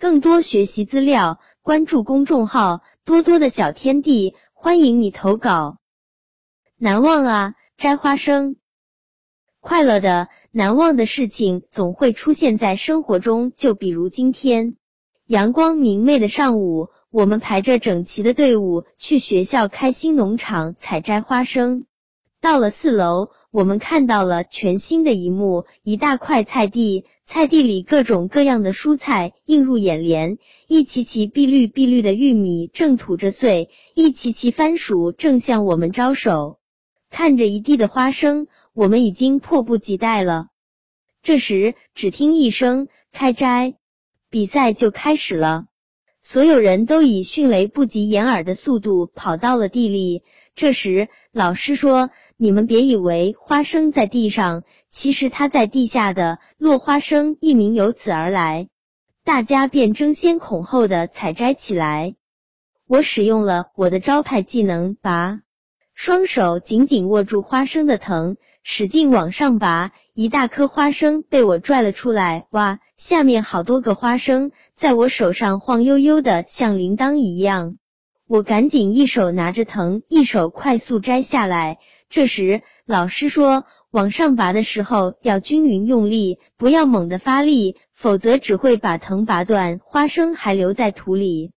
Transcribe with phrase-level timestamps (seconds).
[0.00, 5.76] 更多学习资料，关注公众号“多多的小天地”，欢迎你投稿。
[6.78, 8.56] 难忘啊，摘花生。
[9.60, 14.78] 快乐的、难忘的事情总会出现在生活中，就比如今天，
[15.26, 21.84] 阳光明媚的上午，我们排着整齐的队伍去学校开心农场采摘花生。
[22.40, 36.58] 到了四楼，我们看到了全新的一幕：一大块菜地，菜地里各种各样的蔬菜映入眼帘，一齐齐碧绿碧绿的玉米正吐着穗，一齐齐番薯正向我们招手。
[37.10, 40.46] 看着一地的花生，我们已经迫不及待了。
[41.22, 43.74] 这时，只听一声“开摘”，
[44.30, 45.66] 比赛就开始了。
[46.22, 50.22] 所有人都以迅雷不及掩耳的速度跑到了地里。
[50.54, 58.68] 这时，老师说：“你们别以为花生在地上，其实它在地下的。”落花生一名由此而来，
[59.24, 62.14] 大家便争先恐后的采摘起来。
[62.86, 65.40] 我使用了我的招牌技能——拔。
[65.94, 72.46] 双手紧紧握住花生的藤，使劲往上拔，一大颗花生被我拽了出来。
[72.50, 77.76] 哇，下面好多个花生在我手上晃悠悠的，像铃铛一样。
[78.30, 81.78] 我赶紧一手拿着藤，一手快速摘下来。
[82.08, 91.50] 这时老师说，往上拔的时候要均匀用力，不要猛地发力，否则只会把藤拔断，花生还留在土里。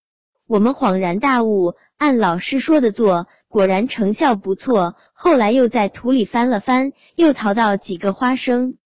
[0.48, 3.28] 我们恍然大悟，按老师说的做。
[3.48, 8.78] 果然成效不错，后来又在土里翻了翻，又淘到几个花生。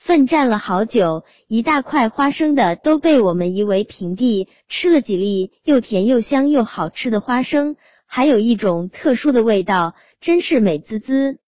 [0.00, 4.48] 奋战了好久，一大块花生的都被我们夷为平地。
[4.66, 11.38] 吃了几粒又甜又香又好吃的花生，还有一种特殊的味道，真是美滋滋。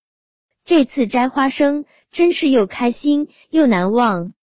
[0.67, 4.34] 这次摘花生真是又开心又难忘。